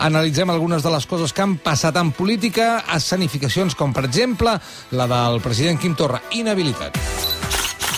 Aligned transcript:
Analitzem 0.00 0.48
algunes 0.48 0.82
de 0.82 0.92
les 0.94 1.04
coses 1.06 1.34
que 1.36 1.44
han 1.44 1.58
passat 1.60 1.98
en 2.00 2.14
política, 2.16 2.86
escenificacions 2.96 3.76
com, 3.76 3.92
per 3.92 4.06
exemple, 4.08 4.56
la 4.96 5.08
del 5.10 5.42
president 5.44 5.80
Quim 5.82 5.98
Torra, 5.98 6.22
inhabilitat. 6.32 6.96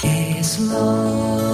És 0.03 0.59
l'hora 0.67 1.52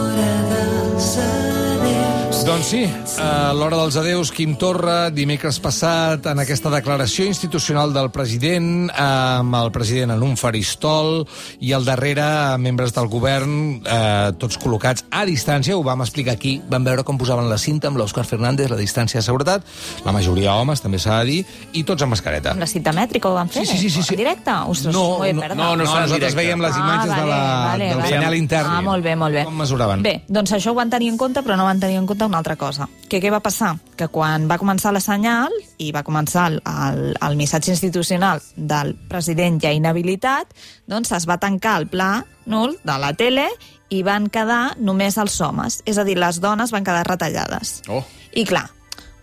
doncs 2.59 2.71
sí, 2.73 3.21
a 3.23 3.53
l'hora 3.55 3.77
dels 3.79 3.95
adeus, 4.01 4.33
Quim 4.35 4.57
Torra, 4.59 5.13
dimecres 5.15 5.61
passat, 5.63 6.25
en 6.27 6.41
aquesta 6.43 6.73
declaració 6.73 7.29
institucional 7.29 7.93
del 7.95 8.09
president, 8.11 8.89
amb 8.99 9.55
el 9.55 9.71
president 9.71 10.11
en 10.17 10.25
un 10.27 10.35
faristol 10.37 11.23
i 11.63 11.71
al 11.77 11.87
darrere 11.87 12.25
membres 12.59 12.91
del 12.97 13.07
govern, 13.13 13.53
eh, 13.87 14.33
tots 14.43 14.59
col·locats 14.59 15.07
a 15.15 15.23
distància, 15.29 15.77
ho 15.79 15.85
vam 15.87 16.03
explicar 16.03 16.35
aquí, 16.35 16.57
vam 16.67 16.83
veure 16.83 17.05
com 17.07 17.21
posaven 17.21 17.47
la 17.47 17.61
cinta 17.63 17.93
amb 17.93 18.01
l'Òscar 18.01 18.25
Fernández, 18.27 18.73
la 18.73 18.81
distància 18.81 19.21
de 19.21 19.27
seguretat, 19.29 19.63
la 20.05 20.17
majoria 20.17 20.57
homes, 20.59 20.83
també 20.83 20.99
s'ha 20.99 21.21
de 21.23 21.31
dir, 21.31 21.47
i 21.79 21.85
tots 21.87 22.03
amb 22.03 22.17
mascareta. 22.17 22.57
Amb 22.57 22.67
la 22.67 22.71
cinta 22.71 22.91
mètrica 22.97 23.31
ho 23.31 23.37
van 23.39 23.55
fer? 23.55 23.67
Sí, 23.67 23.77
sí, 23.77 23.85
sí. 23.87 23.91
sí, 24.01 24.03
sí. 24.03 24.15
En 24.19 24.25
directe? 24.25 24.59
Ostres, 24.67 24.95
no, 24.97 25.21
no, 25.23 25.33
no, 25.33 25.55
no, 25.55 25.55
no, 25.55 25.71
no 25.77 25.85
nosaltres 25.85 26.35
veiem 26.35 26.67
les 26.67 26.75
imatges 26.75 27.15
ah, 27.15 27.15
vale, 27.15 27.23
de 27.23 27.31
la, 27.31 27.41
vale, 27.69 27.89
del 27.95 28.03
vale. 28.03 28.13
senyal 28.17 28.35
intern. 28.41 28.75
Ah, 28.75 28.83
molt 28.83 29.07
bé, 29.07 29.15
molt 29.15 29.39
bé. 29.39 29.47
Com 29.47 29.63
mesuraven? 29.63 30.03
Bé, 30.03 30.19
doncs 30.27 30.59
això 30.59 30.75
ho 30.75 30.81
van 30.83 30.91
tenir 30.91 31.15
en 31.15 31.23
compte, 31.23 31.47
però 31.47 31.55
no 31.55 31.69
van 31.69 31.79
tenir 31.79 32.03
en 32.03 32.11
compte 32.11 32.27
una 32.27 32.43
altra 32.43 32.48
cosa. 32.57 32.89
Que 33.09 33.21
què 33.21 33.31
va 33.33 33.43
passar? 33.45 33.75
Que 33.99 34.09
quan 34.09 34.47
va 34.49 34.59
començar 34.61 34.93
la 34.95 35.03
senyal 35.03 35.53
i 35.79 35.91
va 35.93 36.05
començar 36.07 36.47
el, 36.53 36.61
el, 36.65 37.03
el 37.21 37.37
missatge 37.37 37.73
institucional 37.75 38.43
del 38.57 38.95
president 39.11 39.61
ja 39.63 39.75
inhabilitat, 39.75 40.55
doncs 40.87 41.13
es 41.17 41.29
va 41.29 41.39
tancar 41.43 41.79
el 41.83 41.89
pla 41.93 42.25
nul 42.47 42.79
de 42.85 42.99
la 42.99 43.13
tele 43.13 43.49
i 43.91 44.03
van 44.07 44.29
quedar 44.33 44.79
només 44.79 45.19
els 45.19 45.41
homes. 45.41 45.83
És 45.85 45.99
a 45.99 46.05
dir, 46.09 46.19
les 46.19 46.41
dones 46.41 46.73
van 46.73 46.87
quedar 46.87 47.07
retallades. 47.09 47.83
Oh. 47.89 48.05
I 48.33 48.45
clar, 48.49 48.69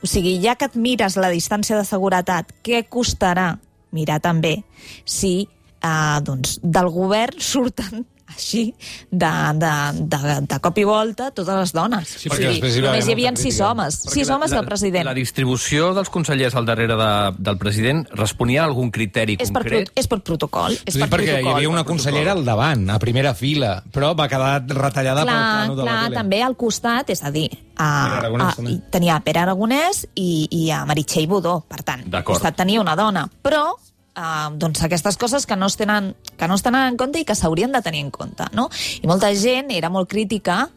o 0.01 0.09
sigui, 0.09 0.37
ja 0.43 0.57
que 0.59 0.69
et 0.69 0.75
mires 0.77 1.17
la 1.17 1.31
distància 1.33 1.77
de 1.77 1.85
seguretat, 1.87 2.51
què 2.65 2.83
costarà 2.89 3.55
mirar 3.95 4.19
també 4.21 4.59
si 5.05 5.45
eh, 5.45 6.19
doncs, 6.25 6.59
del 6.61 6.91
govern 6.93 7.39
surten 7.41 8.05
així, 8.25 8.73
de, 9.11 9.31
de, 9.61 9.71
de, 10.09 10.19
de 10.49 10.57
cop 10.63 10.79
i 10.81 10.85
volta, 10.87 11.29
totes 11.35 11.59
les 11.59 11.73
dones. 11.75 12.09
Sí, 12.23 12.29
o 12.31 12.37
sigui, 12.37 12.57
hi 12.57 12.83
només 12.83 13.07
hi 13.07 13.13
havia 13.13 13.31
sis 13.39 13.59
homes. 13.63 13.99
Sis 14.11 14.31
homes 14.33 14.51
la, 14.51 14.59
del 14.59 14.69
president. 14.69 15.05
La 15.07 15.15
distribució 15.17 15.91
dels 15.95 16.09
consellers 16.13 16.57
al 16.57 16.67
darrere 16.67 16.97
de, 16.99 17.11
del 17.37 17.59
president 17.61 18.03
responia 18.17 18.63
a 18.63 18.67
algun 18.69 18.91
criteri 18.95 19.37
és 19.39 19.53
concret? 19.53 19.91
Per, 19.91 20.01
és 20.01 20.09
per 20.11 20.19
protocol. 20.25 20.77
És 20.81 20.97
sí, 20.97 21.01
per 21.03 21.09
perquè 21.13 21.37
protocol. 21.37 21.51
hi 21.51 21.53
havia 21.53 21.71
una 21.71 21.85
consellera 21.87 22.35
al 22.35 22.43
davant, 22.47 22.87
a 22.89 22.99
primera 23.01 23.35
fila, 23.37 23.77
però 23.93 24.13
va 24.17 24.27
quedar 24.31 24.53
retallada 24.73 25.25
clar, 25.25 25.37
pel 25.37 25.45
plano 25.45 25.79
de 25.79 25.83
clar, 25.83 25.95
la 25.95 26.09
tele. 26.09 26.21
també 26.21 26.43
al 26.45 26.59
costat, 26.59 27.13
és 27.13 27.23
a 27.23 27.33
dir, 27.35 27.47
a, 27.77 27.89
a, 28.25 28.49
a, 28.49 28.77
tenia 28.91 29.19
Pere 29.25 29.45
Aragonès 29.45 30.05
i, 30.15 30.47
i 30.49 30.69
a 30.73 30.83
Meritxell 30.89 31.29
Budó, 31.29 31.59
per 31.69 31.83
tant, 31.85 32.07
al 32.11 32.25
costat 32.27 32.57
tenia 32.57 32.81
una 32.81 32.97
dona, 32.97 33.27
però 33.45 33.67
Uh, 34.15 34.47
doncs 34.55 34.79
aquestes 34.85 35.17
coses 35.19 35.43
que 35.43 35.57
no 35.59 35.67
es 35.67 35.75
tenen, 35.75 36.13
que 36.39 36.47
no 36.47 36.55
es 36.55 36.63
tenen 36.63 36.87
en 36.87 36.97
compte 36.97 37.19
i 37.19 37.25
que 37.27 37.35
s'haurien 37.35 37.73
de 37.75 37.81
tenir 37.83 38.05
en 38.05 38.11
compte. 38.15 38.47
No? 38.55 38.69
I 39.01 39.09
molta 39.11 39.33
gent 39.35 39.73
era 39.75 39.89
molt 39.91 40.07
crítica 40.07 40.69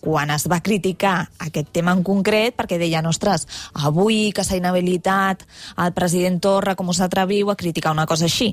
quan 0.00 0.30
es 0.30 0.46
va 0.48 0.62
criticar 0.62 1.26
aquest 1.42 1.72
tema 1.74 1.92
en 1.96 2.04
concret, 2.06 2.54
perquè 2.56 2.78
deien, 2.78 3.06
ostres, 3.10 3.46
avui 3.74 4.30
que 4.32 4.44
s'ha 4.46 4.56
inhabilitat 4.56 5.42
el 5.82 5.94
president 5.96 6.38
Torra, 6.40 6.76
com 6.78 6.92
us 6.92 7.02
atreviu 7.02 7.50
a 7.50 7.56
criticar 7.58 7.92
una 7.92 8.06
cosa 8.06 8.28
així? 8.30 8.52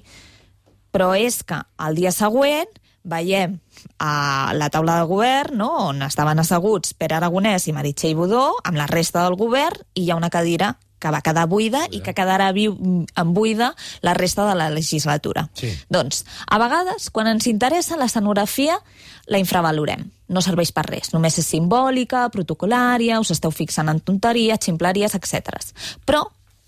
Però 0.92 1.14
és 1.16 1.44
que 1.46 1.60
el 1.86 2.00
dia 2.00 2.12
següent 2.12 2.72
veiem 3.04 3.60
a 4.00 4.54
la 4.56 4.70
taula 4.74 4.98
de 5.02 5.08
govern, 5.10 5.58
no?, 5.60 5.70
on 5.90 6.02
estaven 6.08 6.40
asseguts 6.40 6.96
Pere 6.98 7.20
Aragonès 7.20 7.68
i 7.68 7.76
Meritxell 7.76 8.16
Budó, 8.18 8.48
amb 8.64 8.80
la 8.80 8.88
resta 8.90 9.26
del 9.26 9.38
govern, 9.38 9.84
i 9.94 10.08
hi 10.08 10.12
ha 10.12 10.20
una 10.20 10.32
cadira 10.34 10.74
que 11.04 11.12
va 11.12 11.22
quedar 11.26 11.46
buida 11.52 11.84
i 11.92 12.00
que 12.04 12.16
quedarà 12.16 12.52
viu, 12.56 12.78
en 12.80 13.34
buida 13.36 13.74
la 14.02 14.16
resta 14.16 14.48
de 14.48 14.56
la 14.56 14.70
legislatura. 14.72 15.50
Sí. 15.60 15.74
Doncs, 15.92 16.24
a 16.48 16.60
vegades, 16.62 17.10
quan 17.12 17.28
ens 17.28 17.48
interessa 17.52 18.00
la 18.00 18.08
escenografia, 18.08 18.80
la 19.28 19.42
infravalorem. 19.42 20.06
No 20.34 20.42
serveix 20.42 20.72
per 20.74 20.86
res, 20.88 21.12
només 21.14 21.38
és 21.40 21.50
simbòlica, 21.52 22.26
protocolària, 22.34 23.20
us 23.20 23.34
esteu 23.36 23.52
fixant 23.52 23.92
en 23.92 24.00
tonteries, 24.00 24.64
ximpleries, 24.64 25.16
etc. 25.20 25.60
Però, 26.08 26.24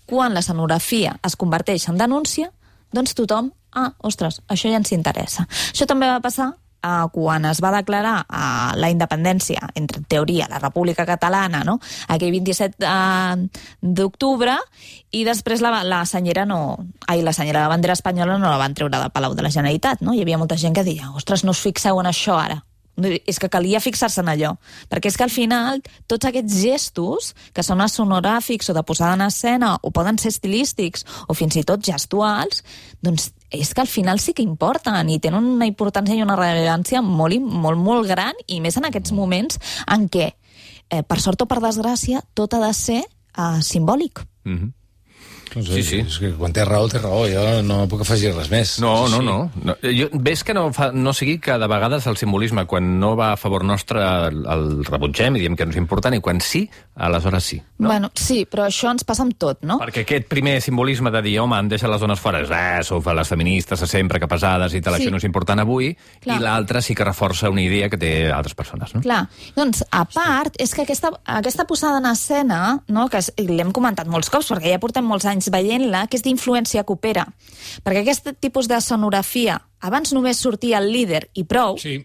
quan 0.06 0.36
l'escenografia 0.36 1.16
es 1.26 1.36
converteix 1.36 1.88
en 1.90 1.98
denúncia, 1.98 2.52
doncs 2.94 3.16
tothom, 3.18 3.50
ah, 3.74 3.90
ostres, 4.06 4.40
això 4.48 4.70
ja 4.70 4.78
ens 4.78 4.92
interessa. 4.94 5.48
Això 5.72 5.88
també 5.88 6.08
va 6.12 6.22
passar 6.24 6.52
eh, 6.82 7.06
quan 7.12 7.48
es 7.50 7.62
va 7.64 7.72
declarar 7.74 8.18
eh, 8.24 8.76
la 8.76 8.90
independència, 8.92 9.70
entre 9.74 10.02
teoria, 10.08 10.48
la 10.50 10.60
República 10.62 11.06
Catalana, 11.08 11.62
no? 11.64 11.78
aquell 12.08 12.34
27 12.34 12.86
eh, 12.86 13.64
d'octubre, 13.80 14.56
i 15.12 15.24
després 15.28 15.64
la, 15.64 15.82
la 15.84 16.04
senyera 16.06 16.46
no... 16.48 16.78
Ai, 17.06 17.22
la 17.22 17.34
senyera 17.36 17.64
de 17.64 17.72
bandera 17.72 17.96
espanyola 17.96 18.38
no 18.38 18.50
la 18.50 18.60
van 18.60 18.74
treure 18.74 18.98
del 18.98 19.12
Palau 19.14 19.34
de 19.34 19.44
la 19.46 19.52
Generalitat, 19.52 20.02
no? 20.04 20.14
Hi 20.14 20.24
havia 20.24 20.38
molta 20.40 20.58
gent 20.60 20.76
que 20.76 20.86
deia, 20.86 21.12
ostres, 21.16 21.44
no 21.44 21.54
us 21.54 21.62
fixeu 21.62 22.00
en 22.02 22.10
això 22.10 22.40
ara 22.40 22.62
és 22.96 23.38
que 23.38 23.50
calia 23.52 23.80
fixar-se 23.80 24.22
en 24.22 24.30
allò. 24.32 24.54
Perquè 24.88 25.10
és 25.10 25.16
que 25.16 25.26
al 25.26 25.32
final 25.32 25.82
tots 26.08 26.26
aquests 26.28 26.60
gestos, 26.62 27.34
que 27.52 27.62
són 27.62 27.84
sonogràfics 27.86 28.70
o 28.70 28.74
de 28.74 28.82
posada 28.82 29.14
en 29.14 29.26
escena, 29.26 29.76
o 29.82 29.90
poden 29.90 30.18
ser 30.18 30.32
estilístics, 30.32 31.04
o 31.28 31.34
fins 31.34 31.56
i 31.56 31.64
tot 31.64 31.84
gestuals, 31.84 32.64
doncs 33.02 33.32
és 33.50 33.74
que 33.74 33.80
al 33.80 33.90
final 33.90 34.20
sí 34.20 34.34
que 34.34 34.44
importen 34.44 35.10
i 35.10 35.18
tenen 35.22 35.44
una 35.56 35.68
importància 35.68 36.16
i 36.16 36.22
una 36.22 36.36
rellevància 36.38 37.02
molt, 37.02 37.40
molt, 37.40 37.78
molt 37.78 38.08
gran, 38.08 38.34
i 38.46 38.60
més 38.60 38.76
en 38.76 38.88
aquests 38.88 39.12
moments 39.12 39.60
en 39.86 40.08
què, 40.08 40.32
eh, 40.90 41.02
per 41.02 41.20
sort 41.20 41.42
o 41.42 41.46
per 41.46 41.60
desgràcia, 41.60 42.22
tot 42.34 42.54
ha 42.54 42.62
de 42.66 42.72
ser 42.74 43.02
eh, 43.02 43.62
simbòlic. 43.62 44.24
Mm 44.44 44.56
-hmm. 44.56 44.72
Doncs 45.56 45.70
sí, 45.72 45.82
sí. 45.82 45.98
És 46.04 46.18
que 46.20 46.30
quan 46.36 46.52
té 46.52 46.64
raó, 46.68 46.84
té 46.92 47.00
raó. 47.00 47.22
Jo 47.30 47.62
no 47.64 47.78
puc 47.88 48.02
afegir 48.04 48.34
res 48.34 48.50
més. 48.52 48.74
No, 48.82 49.08
no, 49.08 49.22
no. 49.24 49.36
no. 49.64 49.76
Jo, 49.80 50.10
ves 50.12 50.44
que 50.44 50.52
no, 50.56 50.68
fa, 50.76 50.90
no 50.92 51.14
sigui 51.16 51.38
que 51.40 51.56
de 51.56 51.68
vegades 51.70 52.06
el 52.10 52.18
simbolisme, 52.20 52.66
quan 52.68 52.98
no 53.00 53.14
va 53.16 53.32
a 53.32 53.38
favor 53.40 53.64
nostre, 53.64 54.02
el, 54.28 54.42
el 54.52 54.66
rebutgem 54.84 55.38
i 55.38 55.44
diem 55.46 55.56
que 55.56 55.64
no 55.64 55.72
és 55.72 55.80
important, 55.80 56.12
i 56.12 56.20
quan 56.20 56.42
sí, 56.44 56.66
aleshores 56.94 57.48
sí. 57.48 57.60
No? 57.78 57.88
Bueno, 57.88 58.10
sí, 58.14 58.42
però 58.50 58.66
això 58.68 58.92
ens 58.92 59.06
passa 59.08 59.24
amb 59.24 59.36
tot, 59.40 59.62
no? 59.68 59.78
Perquè 59.80 60.04
aquest 60.04 60.28
primer 60.28 60.58
simbolisme 60.64 61.12
de 61.14 61.24
dir, 61.24 61.38
home, 61.40 61.56
han 61.56 61.72
deixat 61.72 61.90
les 61.92 62.04
dones 62.04 62.20
fora, 62.20 62.42
és, 62.44 62.52
eh, 62.52 62.84
sou 62.84 63.00
les 63.16 63.32
feministes 63.32 63.80
sempre 63.88 64.20
que 64.20 64.28
pesades 64.28 64.76
i 64.76 64.82
tal, 64.84 64.96
sí. 64.96 65.06
això 65.06 65.14
no 65.14 65.20
és 65.20 65.26
important 65.28 65.60
avui, 65.64 65.90
Clar. 66.24 66.36
i 66.36 66.44
l'altre 66.44 66.82
sí 66.84 66.96
que 66.96 67.04
reforça 67.04 67.50
una 67.52 67.64
idea 67.64 67.88
que 67.92 68.00
té 68.00 68.12
altres 68.32 68.56
persones, 68.58 68.92
no? 68.94 69.02
Clar. 69.04 69.22
Doncs, 69.56 69.84
a 69.90 70.04
part, 70.08 70.56
és 70.60 70.72
que 70.76 70.84
aquesta, 70.84 71.12
aquesta 71.38 71.66
posada 71.68 72.00
en 72.02 72.10
escena, 72.12 72.60
no, 72.92 73.08
que 73.12 73.22
l'hem 73.46 73.72
comentat 73.76 74.08
molts 74.10 74.32
cops, 74.32 74.50
perquè 74.52 74.74
ja 74.74 74.82
portem 74.82 75.06
molts 75.06 75.28
anys 75.28 75.45
veient-la, 75.52 76.06
que 76.10 76.18
és 76.18 76.24
d'influència 76.24 76.84
coopera. 76.88 77.26
Perquè 77.84 78.02
aquest 78.02 78.32
tipus 78.40 78.68
de 78.70 78.80
sonografia, 78.84 79.58
abans 79.80 80.12
només 80.16 80.40
sortia 80.42 80.80
el 80.82 80.90
líder 80.92 81.26
i 81.34 81.44
prou, 81.48 81.78
sí. 81.80 81.98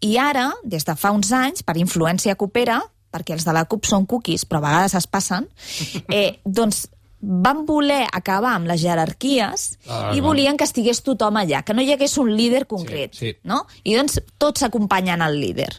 i 0.00 0.16
ara, 0.20 0.50
des 0.64 0.86
de 0.86 0.96
fa 0.98 1.12
uns 1.14 1.32
anys, 1.34 1.64
per 1.66 1.76
influència 1.80 2.36
coopera, 2.40 2.80
perquè 3.14 3.36
els 3.36 3.46
de 3.46 3.54
la 3.54 3.64
CUP 3.70 3.86
són 3.86 4.08
cookies, 4.10 4.46
però 4.48 4.62
a 4.62 4.66
vegades 4.66 4.98
es 4.98 5.06
passen, 5.06 5.48
eh, 6.10 6.40
doncs 6.44 6.88
van 7.24 7.62
voler 7.64 8.02
acabar 8.12 8.52
amb 8.58 8.68
les 8.68 8.82
jerarquies 8.82 9.62
ah, 9.88 10.10
i 10.12 10.20
volien 10.20 10.58
que 10.60 10.66
estigués 10.68 11.00
tothom 11.06 11.38
allà, 11.40 11.62
que 11.64 11.72
no 11.72 11.80
hi 11.80 11.94
hagués 11.94 12.18
un 12.20 12.34
líder 12.36 12.66
concret. 12.68 13.14
Sí, 13.16 13.32
sí. 13.32 13.38
No? 13.48 13.62
I 13.84 13.96
doncs 13.96 14.20
tots 14.36 14.66
acompanyen 14.66 15.24
el 15.24 15.40
líder 15.40 15.70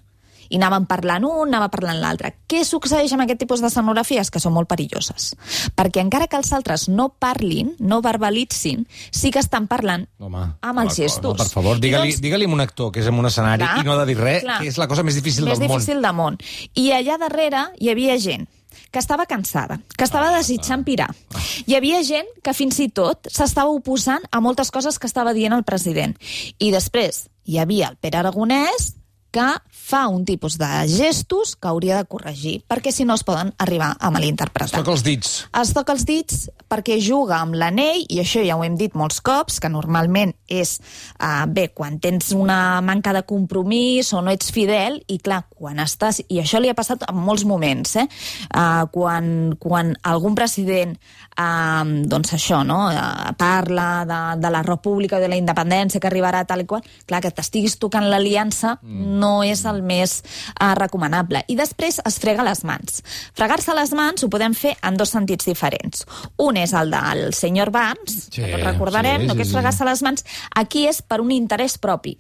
i 0.50 0.60
anaven 0.60 0.88
parlant 0.90 1.26
un, 1.28 1.48
anava 1.48 1.70
parlant 1.74 2.00
l'altre. 2.02 2.34
Què 2.50 2.64
succeeix 2.68 3.14
amb 3.16 3.26
aquest 3.26 3.42
tipus 3.44 3.64
de 3.64 3.72
scenografies? 3.72 4.32
Que 4.32 4.42
són 4.44 4.56
molt 4.56 4.70
perilloses. 4.72 5.34
Perquè 5.76 6.04
encara 6.04 6.30
que 6.32 6.40
els 6.40 6.52
altres 6.56 6.88
no 6.90 7.10
parlin, 7.20 7.74
no 7.80 8.02
verbalitzin, 8.06 8.86
sí 9.12 9.32
que 9.32 9.42
estan 9.44 9.70
parlant 9.72 10.08
home, 10.20 10.44
amb 10.62 10.84
els 10.86 11.00
gestos. 11.00 11.36
Home, 11.36 11.44
per 11.44 11.52
favor, 11.52 11.80
digue-li 11.82 12.14
doncs, 12.16 12.24
digue 12.24 12.42
a 12.42 12.52
un 12.52 12.64
actor 12.64 12.92
que 12.92 13.02
és 13.04 13.08
en 13.12 13.20
un 13.20 13.30
escenari 13.30 13.66
clar, 13.66 13.80
i 13.82 13.88
no 13.88 13.96
ha 13.96 14.02
de 14.04 14.10
dir 14.12 14.20
res, 14.20 14.44
clar, 14.44 14.60
que 14.62 14.70
és 14.72 14.82
la 14.82 14.90
cosa 14.92 15.04
més 15.04 15.18
difícil 15.18 15.48
més 15.48 15.60
del 15.60 15.68
món. 15.68 15.78
Més 15.78 15.88
difícil 15.88 16.06
del 16.06 16.16
món. 16.18 16.38
I 16.76 16.92
allà 16.98 17.18
darrere 17.22 17.70
hi 17.80 17.92
havia 17.94 18.20
gent 18.22 18.48
que 18.92 19.00
estava 19.00 19.26
cansada, 19.26 19.80
que 19.98 20.06
estava 20.06 20.30
ah, 20.30 20.38
desitjant 20.38 20.84
ah, 20.84 20.88
pirar. 20.88 21.10
Ah. 21.12 21.44
Hi 21.68 21.76
havia 21.78 22.02
gent 22.08 22.30
que 22.44 22.54
fins 22.56 22.80
i 22.84 22.90
tot 22.96 23.30
s'estava 23.32 23.74
oposant 23.76 24.24
a 24.32 24.40
moltes 24.44 24.72
coses 24.72 25.00
que 25.00 25.10
estava 25.10 25.34
dient 25.36 25.56
el 25.56 25.66
president. 25.68 26.16
I 26.60 26.72
després 26.76 27.26
hi 27.46 27.60
havia 27.62 27.92
el 27.92 27.98
Pere 28.02 28.22
Aragonès, 28.22 28.94
que 29.36 29.52
fa 29.70 30.08
un 30.08 30.24
tipus 30.26 30.58
de 30.58 30.68
gestos 30.88 31.56
que 31.60 31.68
hauria 31.68 32.00
de 32.00 32.08
corregir, 32.10 32.64
perquè 32.66 32.94
si 32.96 33.04
no 33.06 33.18
es 33.20 33.26
poden 33.28 33.52
arribar 33.62 33.92
a 34.00 34.10
malinterpretar. 34.10 34.72
Es 34.72 34.74
toca 34.80 34.94
els 34.96 35.04
dits. 35.06 35.34
Es 35.60 35.74
toca 35.76 35.94
els 35.94 36.06
dits 36.08 36.48
perquè 36.72 36.96
juga 37.04 37.42
amb 37.44 37.58
l'anell, 37.60 38.06
i 38.10 38.22
això 38.24 38.42
ja 38.46 38.56
ho 38.56 38.64
hem 38.66 38.78
dit 38.80 38.96
molts 38.98 39.20
cops, 39.22 39.60
que 39.62 39.70
normalment 39.70 40.32
és, 40.48 40.78
uh, 41.20 41.44
bé, 41.52 41.68
quan 41.76 42.00
tens 42.02 42.32
una 42.34 42.80
manca 42.82 43.14
de 43.14 43.26
compromís 43.28 44.14
o 44.16 44.24
no 44.24 44.32
ets 44.34 44.54
fidel, 44.56 45.02
i 45.12 45.20
clar, 45.20 45.44
quan 45.52 45.84
estàs... 45.84 46.24
I 46.32 46.40
això 46.42 46.62
li 46.64 46.72
ha 46.72 46.78
passat 46.78 47.04
en 47.06 47.20
molts 47.20 47.44
moments, 47.46 47.98
eh? 48.00 48.08
Uh, 48.48 48.88
quan, 48.96 49.28
quan 49.62 49.94
algun 50.08 50.34
president, 50.40 50.96
uh, 51.36 51.84
doncs 52.08 52.34
això, 52.40 52.64
no?, 52.66 52.88
uh, 52.90 53.36
parla 53.38 53.90
de, 54.08 54.22
de 54.42 54.54
la 54.56 54.64
república, 54.66 55.20
de 55.22 55.30
la 55.30 55.38
independència, 55.38 56.02
que 56.02 56.10
arribarà 56.10 56.46
tal 56.48 56.64
i 56.64 56.70
qual, 56.72 56.88
clar, 57.06 57.22
que 57.22 57.36
t'estiguis 57.36 57.78
tocant 57.84 58.08
l'aliança, 58.10 58.80
mm 58.82 59.25
no 59.25 59.25
és 59.46 59.64
el 59.70 59.82
més 59.86 60.20
uh, 60.24 60.74
recomanable. 60.78 61.44
I 61.48 61.58
després 61.60 62.02
es 62.06 62.20
frega 62.22 62.46
les 62.48 62.64
mans. 62.68 63.02
Fregar-se 63.38 63.76
les 63.78 63.94
mans 63.98 64.26
ho 64.26 64.30
podem 64.32 64.56
fer 64.58 64.76
en 64.86 65.00
dos 65.00 65.14
sentits 65.16 65.48
diferents. 65.48 66.06
Un 66.42 66.60
és 66.62 66.74
el 66.76 66.94
del 66.94 67.32
senyor 67.38 67.72
Barnes, 67.76 68.30
sí, 68.30 68.44
que 68.44 68.62
recordarem, 68.62 69.24
sí, 69.24 69.30
no, 69.30 69.38
que 69.38 69.46
és 69.48 69.54
fregar-se 69.54 69.88
les 69.88 70.04
mans. 70.06 70.26
Aquí 70.56 70.86
és 70.90 71.02
per 71.02 71.22
un 71.24 71.34
interès 71.36 71.80
propi. 71.82 72.18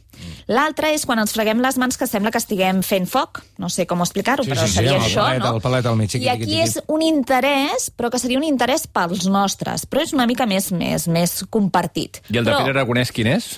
L'altre 0.47 0.91
és 0.95 1.03
quan 1.07 1.19
ens 1.19 1.33
freguem 1.35 1.59
les 1.63 1.77
mans 1.81 1.97
que 1.99 2.07
sembla 2.07 2.31
que 2.31 2.39
estiguem 2.39 2.81
fent 2.85 3.07
foc. 3.09 3.41
No 3.61 3.69
sé 3.73 3.87
com 3.89 4.03
explicar-ho, 4.05 4.45
sí, 4.45 4.51
però 4.53 4.67
sí, 4.67 4.77
seria 4.77 4.99
sí, 4.99 5.11
això, 5.11 5.25
palet, 5.25 5.43
no? 5.43 5.53
El 5.57 5.63
palet 5.63 5.89
al 5.89 5.97
mig, 5.99 6.15
I 6.15 6.29
aquí 6.31 6.61
és 6.61 6.77
un 6.91 7.03
interès, 7.05 7.89
però 7.91 8.11
que 8.13 8.21
seria 8.21 8.39
un 8.39 8.47
interès 8.47 8.85
pels 8.87 9.27
nostres, 9.31 9.87
però 9.89 10.05
és 10.05 10.13
una 10.15 10.27
mica 10.29 10.47
més 10.49 10.71
més, 10.75 11.09
més 11.11 11.39
compartit. 11.49 12.21
I 12.29 12.39
el 12.39 12.47
de 12.47 12.53
però, 12.53 12.63
Pere 12.63 12.77
Aragonès 12.77 13.11
quin 13.15 13.33
és? 13.35 13.55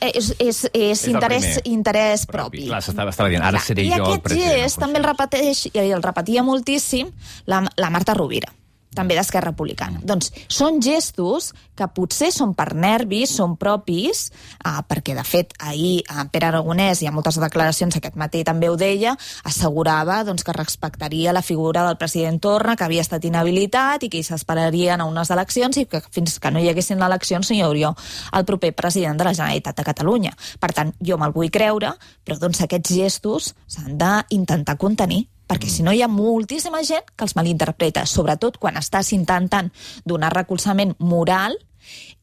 Eh, 0.00 0.12
És, 0.16 0.34
és, 0.38 0.60
és, 0.72 1.04
el 1.06 1.14
interès, 1.14 1.60
interès 1.64 2.26
propi. 2.26 2.66
Clar, 2.66 2.82
s'estava 2.82 3.10
estava 3.10 3.28
dient, 3.32 3.44
ara 3.44 3.60
seré 3.60 3.86
I 3.86 3.90
jo 3.90 4.02
el 4.02 4.06
aquest 4.06 4.22
president. 4.28 4.60
gest 4.62 4.80
també 4.82 5.00
el 5.02 5.08
repeteix, 5.08 5.66
i 5.72 5.88
el 5.88 6.02
repetia 6.04 6.42
moltíssim, 6.46 7.10
la, 7.46 7.64
la 7.76 7.90
Marta 7.90 8.14
Rovira 8.14 8.52
també 8.96 9.16
d'Esquerra 9.18 9.52
Republicana. 9.52 10.00
Doncs 10.02 10.32
són 10.48 10.80
gestos 10.82 11.52
que 11.76 11.88
potser 11.92 12.30
són 12.32 12.54
per 12.56 12.70
nervis, 12.74 13.34
són 13.36 13.56
propis, 13.60 14.30
eh, 14.64 14.80
perquè, 14.88 15.14
de 15.16 15.24
fet, 15.28 15.52
ahir 15.60 16.00
eh, 16.02 16.24
Pere 16.32 16.48
Aragonès, 16.48 17.02
i 17.02 17.08
ha 17.08 17.14
moltes 17.14 17.38
declaracions, 17.40 17.96
aquest 17.96 18.16
matí 18.16 18.42
també 18.48 18.70
ho 18.72 18.78
deia, 18.80 19.14
assegurava 19.44 20.22
doncs, 20.24 20.44
que 20.46 20.56
respectaria 20.56 21.34
la 21.36 21.44
figura 21.44 21.84
del 21.86 21.98
president 22.00 22.40
Torra, 22.40 22.76
que 22.76 22.88
havia 22.88 23.04
estat 23.04 23.24
inhabilitat 23.28 24.06
i 24.06 24.10
que 24.12 24.24
s'esperarien 24.24 25.00
a 25.00 25.08
unes 25.08 25.30
eleccions 25.34 25.76
i 25.76 25.86
que 25.90 26.02
fins 26.10 26.38
que 26.40 26.50
no 26.50 26.62
hi 26.62 26.70
haguessin 26.72 27.02
eleccions 27.02 27.50
no 27.50 27.56
hi 27.56 27.62
hauria 27.62 27.92
el 28.32 28.44
proper 28.48 28.72
president 28.74 29.20
de 29.20 29.28
la 29.28 29.34
Generalitat 29.36 29.76
de 29.76 29.86
Catalunya. 29.86 30.34
Per 30.60 30.72
tant, 30.72 30.92
jo 31.04 31.20
me'l 31.20 31.34
vull 31.36 31.52
creure, 31.52 31.92
però 32.24 32.40
doncs 32.40 32.64
aquests 32.64 32.94
gestos 32.96 33.52
s'han 33.70 33.98
d'intentar 34.00 34.78
contenir 34.80 35.26
perquè 35.46 35.70
si 35.70 35.86
no 35.86 35.94
hi 35.94 36.02
ha 36.02 36.10
moltíssima 36.10 36.82
gent 36.86 37.06
que 37.14 37.24
els 37.26 37.36
malinterpreta, 37.38 38.06
sobretot 38.06 38.58
quan 38.58 38.78
estàs 38.80 39.12
intentant 39.16 39.70
donar 40.04 40.34
recolzament 40.34 40.96
moral 40.98 41.56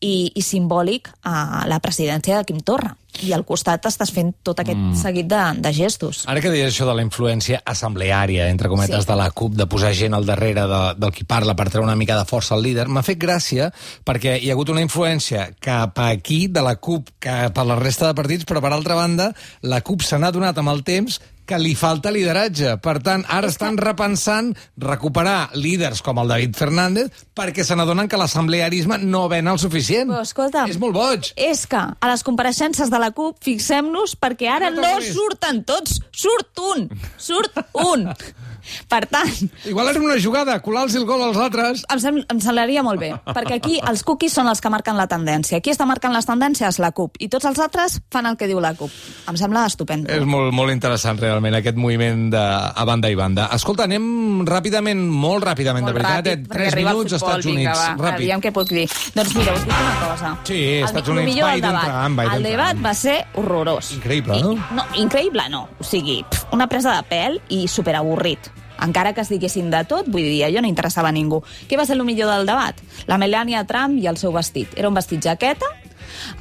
i, 0.03 0.31
i 0.35 0.41
simbòlic 0.43 1.07
a 1.23 1.63
la 1.69 1.79
presidència 1.83 2.39
de 2.39 2.47
Quim 2.47 2.59
Torra. 2.65 2.93
I 3.23 3.29
al 3.35 3.43
costat 3.45 3.85
estàs 3.85 4.09
fent 4.09 4.31
tot 4.43 4.57
aquest 4.59 4.79
mm. 4.79 4.95
seguit 4.97 5.27
de, 5.29 5.41
de 5.61 5.71
gestos. 5.75 6.23
Ara 6.27 6.41
que 6.41 6.49
deies 6.49 6.71
això 6.71 6.87
de 6.89 6.95
la 6.97 7.03
influència 7.05 7.59
assembleària, 7.61 8.47
entre 8.49 8.71
cometes, 8.71 9.03
Sí. 9.05 9.09
de 9.11 9.17
la 9.19 9.29
CUP, 9.31 9.53
de 9.55 9.67
posar 9.69 9.93
gent 9.93 10.17
al 10.17 10.25
darrere 10.25 10.65
de, 10.67 10.81
del 10.97 11.13
qui 11.13 11.27
parla 11.29 11.53
per 11.55 11.67
treure 11.69 11.85
una 11.85 11.95
mica 11.99 12.17
de 12.17 12.25
força 12.25 12.55
al 12.57 12.65
líder, 12.65 12.87
m'ha 12.89 13.05
fet 13.05 13.21
gràcia 13.21 13.69
perquè 14.03 14.39
hi 14.41 14.49
ha 14.49 14.57
hagut 14.57 14.73
una 14.73 14.81
influència 14.81 15.51
cap 15.61 16.01
aquí, 16.01 16.47
de 16.49 16.65
la 16.65 16.75
CUP, 16.81 17.13
cap 17.23 17.61
a 17.61 17.67
la 17.69 17.77
resta 17.79 18.09
de 18.09 18.17
partits, 18.17 18.49
però 18.49 18.65
per 18.65 18.73
altra 18.73 18.97
banda, 18.97 19.29
la 19.61 19.83
CUP 19.85 20.01
se 20.01 20.17
n'ha 20.17 20.33
donat 20.33 20.57
amb 20.57 20.73
el 20.73 20.83
temps 20.83 21.21
que 21.45 21.60
li 21.60 21.74
falta 21.75 22.12
lideratge. 22.13 22.78
Per 22.84 22.95
tant, 23.04 23.25
ara 23.28 23.50
estan 23.51 23.78
repensant 23.80 24.54
recuperar 24.80 25.50
líders 25.57 26.01
com 26.06 26.22
el 26.22 26.31
David 26.31 26.56
Fernández 26.60 27.25
perquè 27.36 27.66
se 27.66 27.75
n'adonen 27.75 28.07
que 28.12 28.19
l'assemblearisme 28.19 29.00
no 29.04 29.25
ven 29.31 29.50
el 29.51 29.60
suficient. 29.60 30.12
Però, 30.12 30.24
escolta'm, 30.24 30.69
És 30.72 30.80
molt 30.81 30.95
boig. 30.95 31.34
És 31.36 31.66
que 31.68 31.81
a 31.84 32.12
les 32.12 32.24
compareixences 32.24 32.92
de 32.94 33.01
la 33.01 33.12
CUP, 33.16 33.42
fixem-nos, 33.44 34.16
perquè 34.19 34.50
ara 34.54 34.72
No 34.74 34.81
no, 34.81 34.95
surten 35.04 35.63
tots, 35.68 36.00
surt 36.12 36.60
un, 36.74 36.90
surt 37.18 37.60
un. 37.74 38.10
Per 38.89 39.01
tant, 39.07 39.30
Igual 39.65 39.89
era 39.89 40.00
una 40.00 40.15
jugada, 40.21 40.60
colar-los 40.62 40.95
el 40.95 41.06
gol 41.06 41.21
als 41.24 41.38
altres. 41.38 41.83
em, 41.89 42.00
sem 42.00 42.18
em 42.30 42.39
semblaria 42.39 42.83
molt 42.83 43.00
bé, 43.00 43.12
perquè 43.25 43.56
aquí 43.60 43.80
els 43.88 44.04
cookies 44.04 44.33
són 44.33 44.48
els 44.48 44.62
que 44.62 44.69
marquen 44.69 44.95
la 44.98 45.07
tendència. 45.07 45.60
Qui 45.62 45.71
està 45.71 45.86
marcant 45.86 46.13
les 46.13 46.25
tendències? 46.25 46.80
La 46.80 46.92
CUP. 46.92 47.18
I 47.19 47.27
tots 47.30 47.45
els 47.45 47.60
altres 47.60 48.00
fan 48.12 48.25
el 48.25 48.38
que 48.38 48.48
diu 48.48 48.60
la 48.63 48.74
CUP. 48.74 48.92
Em 49.30 49.38
sembla 49.38 49.65
estupendo. 49.68 50.10
És 50.12 50.24
molt, 50.25 50.54
molt 50.54 50.71
interessant, 50.71 51.19
realment, 51.19 51.56
aquest 51.56 51.77
moviment 51.77 52.30
de, 52.31 52.39
a 52.39 52.86
banda 52.86 53.10
i 53.10 53.15
banda. 53.15 53.50
Escolta, 53.54 53.83
anem 53.83 54.45
ràpidament, 54.48 55.00
molt 55.09 55.44
ràpidament, 55.44 55.83
Molt 55.83 55.95
de 55.95 56.01
veritat, 56.01 56.25
ràpid, 56.25 56.48
eh? 56.63 56.68
arriba 56.71 56.89
el 56.92 56.95
minuts, 56.98 57.13
futbol, 57.13 57.30
Estats 57.30 57.45
vinga, 57.45 57.71
Units. 57.71 57.80
va, 57.80 58.07
Ràpid. 58.07 58.24
Aviam 58.24 58.42
què 58.42 58.51
puc 58.54 58.69
dir. 58.69 58.88
Doncs 59.16 59.36
mira, 59.36 59.54
us 59.54 59.63
dic 59.66 59.74
una 59.74 59.95
cosa. 60.09 60.38
Sí, 60.44 60.59
El 60.77 60.83
Estats 60.86 61.07
el 61.09 61.18
Units, 61.18 61.36
Biden, 61.36 61.62
debat. 61.62 61.83
Trump, 61.89 62.19
Biden, 62.19 62.33
El 62.33 62.44
debat 62.44 62.71
Trump. 62.71 62.86
va 62.86 62.94
ser 62.94 63.18
horrorós. 63.36 63.92
Increïble, 63.98 64.42
no? 64.42 64.54
I, 64.54 64.75
no, 64.75 64.86
increïble 65.04 65.50
no. 65.50 65.68
O 65.80 65.83
sigui, 65.83 66.24
pf, 66.30 66.45
una 66.54 66.68
presa 66.68 66.95
de 66.95 67.04
pèl 67.09 67.42
i 67.50 67.68
superavorrit. 67.68 68.52
Encara 68.83 69.13
que 69.13 69.24
es 69.24 69.31
diguessin 69.31 69.71
de 69.71 69.83
tot, 69.89 70.09
vull 70.12 70.25
dir, 70.25 70.44
allò 70.47 70.62
no 70.63 70.69
interessava 70.71 71.09
a 71.09 71.15
ningú. 71.15 71.41
Què 71.69 71.80
va 71.80 71.85
ser 71.88 71.97
el 71.97 72.03
millor 72.07 72.31
del 72.33 72.50
debat? 72.50 72.80
La 73.07 73.18
Melania 73.18 73.63
Trump 73.69 73.97
i 74.01 74.09
el 74.12 74.19
seu 74.19 74.33
vestit. 74.35 74.75
Era 74.77 74.91
un 74.91 74.97
vestit 74.97 75.24
jaqueta 75.24 75.69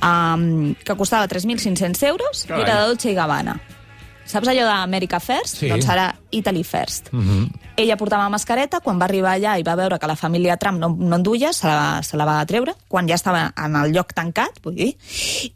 um, 0.03 0.75
que 0.75 0.97
costava 0.99 1.29
3.500 1.31 2.09
euros 2.09 2.44
Carai. 2.49 2.61
i 2.61 2.67
era 2.67 2.81
de 2.81 2.91
Dolce 2.91 3.12
i 3.12 3.15
Gabbana. 3.15 3.61
Saps 4.25 4.49
allò 4.49 4.67
d'America 4.69 5.21
First? 5.21 5.63
Sí. 5.63 5.71
Doncs 5.73 5.89
ara 5.91 6.13
Italy 6.33 6.63
First. 6.65 7.13
Mm 7.13 7.21
-hmm. 7.21 7.51
Ella 7.77 7.97
portava 7.97 8.29
mascareta, 8.29 8.81
quan 8.81 8.99
va 8.99 9.05
arribar 9.05 9.33
allà 9.37 9.59
i 9.59 9.63
va 9.63 9.75
veure 9.75 9.99
que 9.99 10.07
la 10.07 10.17
família 10.17 10.57
Trump 10.57 10.79
no, 10.79 10.89
no 10.99 11.17
en 11.17 11.23
duia, 11.23 11.53
se 11.53 11.67
la, 11.67 12.03
se 12.03 12.17
la 12.17 12.25
va 12.25 12.45
treure, 12.47 12.75
quan 12.89 13.09
ja 13.09 13.15
estava 13.15 13.53
en 13.57 13.77
el 13.77 13.93
lloc 13.93 14.13
tancat, 14.13 14.61
vull 14.63 14.75
dir, 14.75 14.97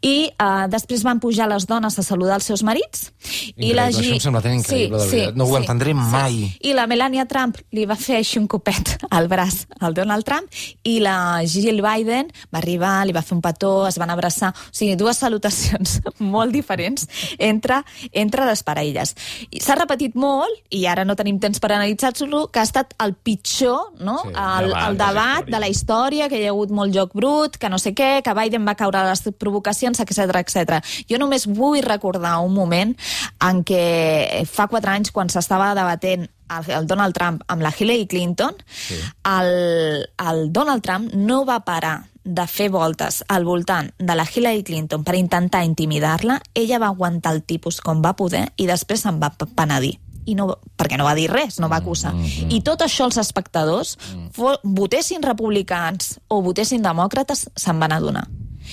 i 0.01 0.31
uh, 0.41 0.67
després 0.67 1.03
van 1.03 1.19
pujar 1.19 1.47
les 1.47 1.67
dones 1.67 1.99
a 1.99 2.03
saludar 2.03 2.35
els 2.35 2.43
seus 2.43 2.63
marits. 2.63 3.11
i 3.55 3.73
la 3.73 3.89
Increïble, 3.89 4.01
això 4.01 4.13
em 4.13 4.19
sembla 4.19 4.41
tan 4.41 4.53
increïble, 4.53 4.97
de 4.97 5.05
veritat. 5.05 5.35
No 5.35 5.45
ho 5.45 5.57
entendré 5.57 5.93
mai. 5.93 6.57
I 6.61 6.73
la 6.73 6.87
Melania 6.87 7.25
Trump 7.25 7.57
li 7.71 7.85
va 7.85 7.95
fer 7.95 8.17
així 8.17 8.39
un 8.39 8.47
copet 8.47 8.97
al 9.09 9.27
braç 9.27 9.67
al 9.79 9.93
Donald 9.93 10.25
Trump 10.25 10.49
i 10.83 10.99
la 10.99 11.43
Jill 11.45 11.81
Biden 11.81 12.31
va 12.53 12.59
arribar, 12.59 13.05
li 13.05 13.13
va 13.13 13.21
fer 13.21 13.35
un 13.35 13.41
petó, 13.41 13.87
es 13.87 13.97
van 13.97 14.09
abraçar. 14.09 14.49
O 14.49 14.73
sigui, 14.73 14.95
dues 14.95 15.17
salutacions 15.17 15.99
molt 16.19 16.51
diferents 16.51 17.07
entre, 17.37 17.83
entre 18.11 18.45
les 18.45 18.56
parelles. 18.63 19.13
I 19.51 19.61
S'ha 19.61 19.75
repetit 19.77 20.15
molt, 20.15 20.63
i 20.73 20.85
ara 20.87 21.05
no 21.05 21.15
tenim 21.19 21.39
temps 21.43 21.59
per 21.59 21.73
analitzar-lo, 21.73 22.47
que 22.51 22.61
ha 22.61 22.67
estat 22.67 22.93
el 23.03 23.13
pitjor, 23.13 23.93
no? 23.99 24.19
Sí, 24.23 24.33
el, 24.33 24.71
debat 24.71 24.89
el 24.89 24.97
de 24.97 25.11
la 25.13 25.27
debat 25.27 25.49
de 25.49 25.59
la 25.59 25.67
història, 25.67 26.29
que 26.29 26.39
hi 26.39 26.47
ha 26.47 26.53
hagut 26.53 26.71
molt 26.71 26.93
joc 26.95 27.13
brut, 27.17 27.57
que 27.57 27.69
no 27.69 27.79
sé 27.81 27.93
què, 27.97 28.21
que 28.23 28.35
Biden 28.37 28.65
va 28.67 28.77
caure 28.79 29.01
a 29.01 29.09
les 29.09 29.23
provocacions, 29.39 29.99
etc 29.99 30.41
etc. 30.41 30.81
Jo 31.09 31.19
només 31.21 31.47
vull 31.47 31.81
recordar 31.85 32.37
un 32.45 32.53
moment 32.53 32.95
en 33.43 33.63
què 33.67 34.43
fa 34.49 34.67
quatre 34.71 34.93
anys, 34.93 35.11
quan 35.11 35.29
s'estava 35.29 35.73
debatent 35.77 36.27
el 36.47 36.87
Donald 36.87 37.15
Trump 37.15 37.41
amb 37.51 37.61
la 37.61 37.73
Hillary 37.75 38.07
Clinton, 38.07 38.55
sí. 38.71 38.95
el, 39.27 40.07
el 40.29 40.45
Donald 40.53 40.83
Trump 40.83 41.13
no 41.13 41.43
va 41.45 41.59
parar 41.65 41.97
de 42.27 42.43
fer 42.51 42.67
voltes 42.69 43.23
al 43.31 43.45
voltant 43.47 43.89
de 43.97 44.15
la 44.15 44.25
Hillary 44.27 44.63
Clinton 44.67 45.03
per 45.07 45.15
intentar 45.15 45.63
intimidar-la, 45.63 46.41
ella 46.53 46.79
va 46.83 46.91
aguantar 46.91 47.33
el 47.33 47.43
tipus 47.47 47.79
com 47.81 48.03
va 48.03 48.17
poder 48.19 48.49
i 48.57 48.67
després 48.67 49.05
se'n 49.05 49.21
va 49.21 49.31
penedir 49.55 49.95
i 50.27 50.35
no, 50.35 50.49
perquè 50.75 50.97
no 50.99 51.05
va 51.07 51.15
dir 51.15 51.29
res, 51.31 51.61
no 51.63 51.69
va 51.71 51.79
acusar. 51.79 52.13
Mm 52.13 52.25
-hmm. 52.25 52.51
I 52.51 52.61
tot 52.61 52.81
això 52.81 53.05
els 53.05 53.17
espectadors, 53.17 53.97
fo, 54.33 54.57
votessin 54.63 55.23
republicans 55.23 56.19
o 56.27 56.41
votessin 56.41 56.81
demòcrates, 56.81 57.47
se'n 57.55 57.79
van 57.79 57.91
adonar. 57.91 58.27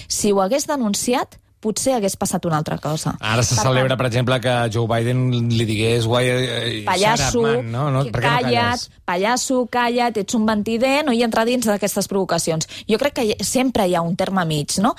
Si 0.09 0.33
ho 0.33 0.41
hagués 0.43 0.67
denunciat, 0.67 1.39
potser 1.65 1.95
hagués 1.97 2.15
passat 2.21 2.45
una 2.45 2.59
altra 2.61 2.77
cosa. 2.79 3.15
Ara 3.25 3.43
se 3.43 3.57
Per 3.57 3.65
celebra, 3.65 3.95
tant, 3.95 4.01
per 4.03 4.07
exemple, 4.11 4.39
que 4.45 4.55
Joe 4.75 4.85
Biden 4.91 5.25
li 5.57 5.65
digués 5.69 6.05
guai, 6.07 6.29
eh, 6.29 6.83
pallasso, 6.85 7.41
shut 7.41 7.41
up, 7.41 7.65
man, 7.65 7.73
no? 7.73 7.87
no? 7.95 8.05
que 8.05 8.13
no 8.13 8.21
calla't, 8.21 8.53
calles? 8.53 8.85
pallasso, 9.09 9.63
calla't, 9.73 10.21
ets 10.21 10.37
un 10.37 10.45
mentider, 10.45 10.99
no 11.09 11.17
hi 11.17 11.25
entra 11.27 11.47
dins 11.49 11.67
d'aquestes 11.67 12.09
provocacions. 12.13 12.69
Jo 12.91 13.01
crec 13.01 13.17
que 13.17 13.25
hi- 13.31 13.39
sempre 13.45 13.89
hi 13.89 13.97
ha 13.97 14.05
un 14.05 14.15
terme 14.21 14.45
mig, 14.45 14.77
no? 14.85 14.95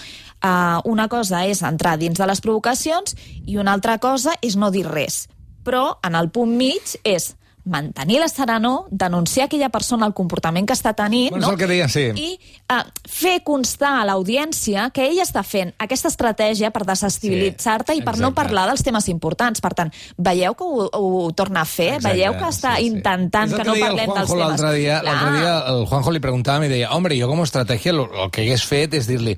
Uh, 0.46 0.82
una 0.92 1.08
cosa 1.10 1.46
és 1.46 1.62
entrar 1.66 1.96
dins 2.02 2.18
de 2.18 2.26
les 2.30 2.42
provocacions 2.42 3.16
i 3.46 3.58
una 3.62 3.74
altra 3.74 3.98
cosa 4.04 4.34
és 4.42 4.58
no 4.58 4.72
dir 4.74 4.84
res. 4.90 5.28
Però 5.66 5.96
en 6.06 6.14
el 6.18 6.30
punt 6.30 6.52
mig 6.58 6.98
és 7.04 7.32
mantenir 7.66 8.20
la 8.22 8.28
serenor, 8.30 8.86
denunciar 8.92 9.46
aquella 9.48 9.70
persona 9.74 10.06
el 10.06 10.14
comportament 10.14 10.68
que 10.70 10.74
està 10.78 10.94
tenint, 10.94 11.32
Bueno, 11.32 11.42
és 11.44 11.48
no? 11.48 11.54
el 11.54 11.60
que 11.60 11.68
deia, 11.68 11.88
sí. 11.90 12.04
i 12.16 12.40
uh, 12.72 12.84
fer 13.10 13.40
constar 13.44 13.96
a 14.02 14.06
l'audiència 14.06 14.90
que 14.94 15.08
ella 15.10 15.24
està 15.26 15.42
fent 15.44 15.74
aquesta 15.82 16.08
estratègia 16.14 16.70
per 16.72 16.86
desestabilitzar-te 16.86 17.94
Sí, 17.96 18.00
i 18.00 18.06
per 18.06 18.16
no 18.18 18.30
exacte. 18.30 18.36
parlar 18.42 18.68
dels 18.70 18.84
temes 18.86 19.08
importants. 19.10 19.62
Per 19.62 19.74
tant, 19.74 19.92
veieu 20.18 20.54
que 20.56 20.64
ho, 20.64 20.90
ho 20.94 21.32
torna 21.34 21.62
a 21.62 21.66
fer? 21.66 21.96
Exacte, 21.96 22.14
Veieu 22.16 22.38
que 22.38 22.50
està 22.50 22.76
sí, 22.78 22.84
sí. 22.86 22.94
intentant 22.94 23.50
És 23.50 23.54
el 23.58 23.62
que 23.62 23.68
no 23.68 23.76
parlem 23.80 24.14
dels 24.14 24.30
temes? 24.30 24.46
l'altre 24.46 24.74
dia, 24.78 25.02
dia 25.02 25.56
el 25.74 25.86
Juanjo 25.90 26.12
li 26.12 26.20
preguntava 26.22 26.66
i 26.66 26.70
deia, 26.70 26.92
hombre, 26.94 27.18
jo 27.20 27.28
com 27.28 27.42
a 27.42 27.48
estratègia 27.50 27.92
el, 27.96 28.06
el 28.06 28.30
que 28.32 28.46
hagués 28.46 28.64
fet 28.66 28.94
és 28.94 29.08
dir-li 29.10 29.38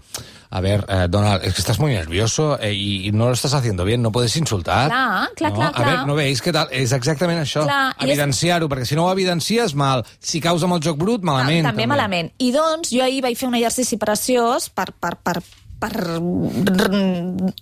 a 0.49 0.61
ver, 0.61 0.85
eh, 0.87 1.07
Donald, 1.09 1.43
es 1.43 1.53
que 1.53 1.61
estás 1.61 1.79
muy 1.79 1.93
nervioso 1.93 2.57
eh, 2.59 2.73
y, 2.73 3.11
no 3.11 3.25
lo 3.27 3.33
estás 3.33 3.53
haciendo 3.53 3.83
bien, 3.83 4.01
no 4.01 4.11
puedes 4.11 4.35
insultar. 4.37 4.87
Clar, 4.89 5.29
clar, 5.35 5.51
no? 5.51 5.57
clar, 5.57 5.69
A 5.69 5.73
clar. 5.73 5.87
veure, 5.89 6.05
no 6.07 6.15
veus 6.15 6.41
què 6.43 6.53
tal? 6.53 6.67
És 6.71 6.91
exactament 6.93 7.39
això, 7.41 7.65
i 7.65 7.69
és- 8.05 8.09
evidenciar-ho, 8.11 8.69
perquè 8.69 8.85
si 8.85 8.95
no 8.95 9.05
ho 9.05 9.11
evidencies, 9.11 9.75
mal. 9.75 10.05
Si 10.19 10.39
caus 10.41 10.63
amb 10.63 10.73
el 10.73 10.81
joc 10.81 10.97
brut, 10.97 11.21
malament. 11.23 11.65
també, 11.67 11.87
malament. 11.87 12.31
I 12.37 12.51
doncs, 12.51 12.91
jo 12.91 13.03
ahir 13.03 13.21
vaig 13.21 13.37
fer 13.37 13.49
un 13.49 13.55
exercici 13.55 13.97
preciós 13.97 14.69
per, 14.69 14.91
per, 14.93 15.15
per 15.17 15.41
per 15.79 15.91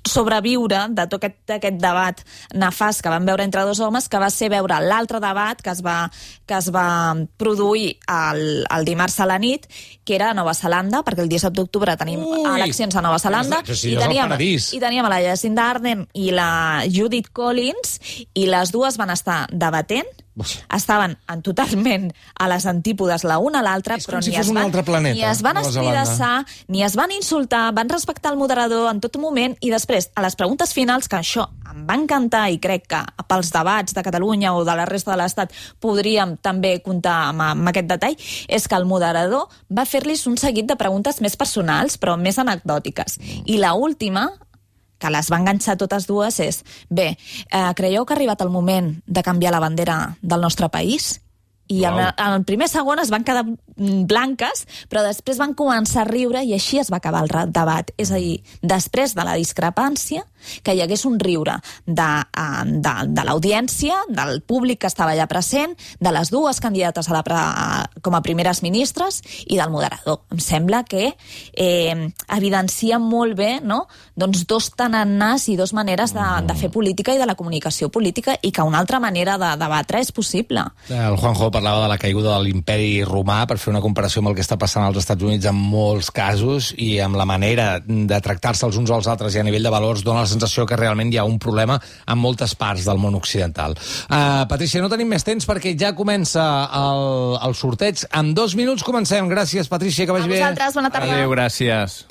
sobreviure 0.07 0.85
de 0.95 1.05
tot 1.11 1.19
aquest, 1.19 1.55
aquest 1.57 1.79
debat 1.81 2.21
nefast 2.55 3.03
que 3.03 3.11
van 3.11 3.27
veure 3.27 3.43
entre 3.43 3.65
dos 3.67 3.81
homes, 3.83 4.07
que 4.09 4.21
va 4.21 4.29
ser 4.33 4.49
veure 4.53 4.79
l'altre 4.83 5.19
debat 5.23 5.61
que 5.61 5.73
es 5.73 5.81
va, 5.85 5.97
que 6.47 6.57
es 6.57 6.69
va 6.73 6.87
produir 7.37 7.95
el, 8.07 8.63
el 8.63 8.87
dimarts 8.87 9.19
a 9.19 9.27
la 9.29 9.37
nit, 9.41 9.67
que 10.05 10.15
era 10.15 10.31
a 10.31 10.37
Nova 10.37 10.53
Zelanda, 10.55 11.03
perquè 11.05 11.25
el 11.25 11.31
17 11.31 11.55
d'octubre 11.57 11.97
tenim 11.99 12.23
Ui! 12.23 12.43
eleccions 12.55 12.95
a 12.95 13.03
Nova 13.03 13.19
Zelanda, 13.19 13.61
i, 13.65 13.75
és 13.75 13.85
teníem, 13.99 14.35
i 14.39 14.81
teníem 14.81 15.09
la 15.11 15.21
Jacinda 15.25 15.69
Ardern 15.73 16.05
i 16.13 16.31
la 16.35 16.49
Judith 16.91 17.31
Collins, 17.35 17.94
i 18.33 18.45
les 18.49 18.71
dues 18.75 18.97
van 18.97 19.13
estar 19.13 19.45
debatent, 19.51 20.07
estaven 20.75 21.15
en 21.31 21.41
totalment 21.41 22.09
a 22.39 22.47
les 22.51 22.65
antípodes 22.67 23.23
la 23.23 23.37
una 23.39 23.61
a 23.61 23.63
l'altra, 23.63 23.97
però 24.03 24.21
si 24.21 24.33
ni, 24.33 24.37
es 24.37 24.51
van, 24.51 24.65
altre 24.67 24.83
planeta, 24.83 25.15
ni 25.15 25.23
es 25.23 25.41
van 25.45 25.59
escridassar, 25.61 26.45
ni 26.67 26.83
es 26.83 26.95
van 26.99 27.13
insultar, 27.15 27.71
van 27.73 27.89
respectar 27.89 28.33
el 28.33 28.39
moderador 28.39 28.89
en 28.91 28.99
tot 29.03 29.15
moment, 29.21 29.55
i 29.61 29.71
després, 29.71 30.09
a 30.15 30.25
les 30.25 30.35
preguntes 30.35 30.73
finals, 30.75 31.07
que 31.07 31.19
això 31.21 31.47
em 31.71 31.85
va 31.87 31.95
encantar 31.95 32.49
i 32.51 32.59
crec 32.61 32.87
que 32.91 33.01
pels 33.29 33.51
debats 33.53 33.95
de 33.95 34.03
Catalunya 34.03 34.53
o 34.55 34.63
de 34.67 34.75
la 34.75 34.85
resta 34.87 35.13
de 35.13 35.19
l'Estat 35.21 35.55
podríem 35.83 36.35
també 36.43 36.77
comptar 36.83 37.31
amb, 37.31 37.45
amb 37.47 37.71
aquest 37.71 37.89
detall, 37.89 38.19
és 38.47 38.67
que 38.67 38.79
el 38.79 38.87
moderador 38.89 39.47
va 39.71 39.87
fer-los 39.87 40.25
un 40.27 40.37
seguit 40.41 40.67
de 40.67 40.77
preguntes 40.79 41.21
més 41.23 41.35
personals, 41.39 41.97
però 41.97 42.19
més 42.19 42.39
anecdòtiques. 42.39 43.19
I 43.45 43.59
la 43.61 43.73
última, 43.79 44.27
que 45.05 45.13
les 45.13 45.29
va 45.29 45.41
enganxar 45.43 45.77
totes 45.77 46.09
dues, 46.09 46.39
és 46.41 46.63
bé, 46.89 47.11
eh, 47.51 47.69
creieu 47.77 48.05
que 48.05 48.15
ha 48.15 48.17
arribat 48.17 48.41
el 48.41 48.49
moment 48.53 48.95
de 49.05 49.23
canviar 49.23 49.53
la 49.53 49.61
bandera 49.61 50.17
del 50.21 50.41
nostre 50.41 50.69
país? 50.73 51.19
I 51.67 51.83
en, 51.83 51.95
Uau. 51.97 52.11
en 52.17 52.33
el 52.33 52.43
primer 52.45 52.67
segon 52.69 52.99
es 53.01 53.09
van 53.09 53.23
quedar 53.25 53.43
mm, 53.45 54.05
blanques, 54.09 54.65
però 54.89 55.01
després 55.05 55.39
van 55.41 55.55
començar 55.57 56.03
a 56.03 56.09
riure 56.09 56.43
i 56.45 56.53
així 56.53 56.77
es 56.81 56.91
va 56.93 56.99
acabar 57.01 57.23
el 57.25 57.53
debat. 57.53 57.89
És 57.97 58.11
a 58.11 58.21
dir, 58.21 58.43
després 58.61 59.15
de 59.17 59.25
la 59.25 59.33
discrepància, 59.39 60.25
que 60.63 60.75
hi 60.75 60.81
hagués 60.83 61.05
un 61.05 61.19
riure 61.19 61.57
de, 61.85 62.09
eh, 62.25 62.63
de, 62.65 62.95
de 63.15 63.25
l'audiència, 63.27 63.97
del 64.09 64.41
públic 64.41 64.83
que 64.83 64.91
estava 64.91 65.15
allà 65.15 65.27
present, 65.31 65.75
de 65.99 66.13
les 66.15 66.31
dues 66.33 66.59
candidates 66.63 67.09
a 67.09 67.17
la, 67.17 67.23
a, 67.25 67.85
com 68.01 68.15
a 68.15 68.23
primeres 68.25 68.61
ministres 68.65 69.21
i 69.45 69.59
del 69.59 69.71
moderador. 69.73 70.21
Em 70.33 70.41
sembla 70.43 70.83
que 70.87 71.11
eh, 71.53 72.09
evidencia 72.35 72.99
molt 72.99 73.35
bé 73.37 73.59
no? 73.61 73.85
doncs 74.15 74.45
dos 74.47 74.71
tanannars 74.77 75.47
i 75.51 75.57
dos 75.59 75.73
maneres 75.75 76.13
de, 76.15 76.25
de 76.47 76.55
fer 76.57 76.71
política 76.73 77.15
i 77.15 77.21
de 77.21 77.27
la 77.27 77.35
comunicació 77.35 77.89
política 77.89 78.37
i 78.41 78.51
que 78.55 78.65
una 78.65 78.79
altra 78.79 78.99
manera 79.03 79.37
de 79.41 79.51
debatre 79.59 80.01
és 80.03 80.11
possible. 80.15 80.63
El 80.89 81.17
Juanjo 81.19 81.51
parlava 81.51 81.83
de 81.83 81.91
la 81.91 81.99
caiguda 82.01 82.35
de 82.35 82.43
l'imperi 82.45 83.03
romà 83.07 83.43
per 83.49 83.57
fer 83.61 83.71
una 83.73 83.83
comparació 83.83 84.21
amb 84.21 84.31
el 84.31 84.37
que 84.37 84.45
està 84.45 84.57
passant 84.61 84.85
als 84.85 85.01
Estats 85.01 85.25
Units 85.25 85.49
en 85.49 85.57
molts 85.57 86.11
casos 86.15 86.71
i 86.77 86.95
amb 87.03 87.19
la 87.19 87.27
manera 87.27 87.79
de 87.85 88.19
tractar-se 88.21 88.65
els 88.67 88.79
uns 88.79 88.91
als 88.91 89.09
altres 89.11 89.35
i 89.35 89.41
a 89.41 89.45
nivell 89.47 89.65
de 89.65 89.73
valors 89.73 90.03
dona 90.05 90.23
la 90.23 90.31
sensació 90.35 90.67
que 90.69 90.77
realment 90.79 91.13
hi 91.13 91.19
ha 91.21 91.25
un 91.27 91.39
problema 91.41 91.79
en 91.81 92.21
moltes 92.21 92.55
parts 92.59 92.85
del 92.87 92.99
món 93.01 93.15
occidental. 93.17 93.75
Uh, 94.09 94.43
Patricia, 94.51 94.83
no 94.83 94.91
tenim 94.91 95.09
més 95.11 95.25
temps 95.25 95.47
perquè 95.47 95.75
ja 95.79 95.93
comença 95.97 96.43
el, 96.81 97.05
el 97.47 97.55
sorteig. 97.57 98.05
En 98.15 98.33
dos 98.37 98.55
minuts 98.59 98.83
comencem. 98.85 99.29
Gràcies, 99.31 99.69
Patricia, 99.71 100.05
que 100.05 100.13
A 100.13 100.19
vagi 100.19 100.29
bé. 100.29 100.39
vosaltres, 100.39 100.75
bona 100.77 100.91
tarda. 100.93 101.15
Adéu, 101.15 101.31
gràcies. 101.33 102.03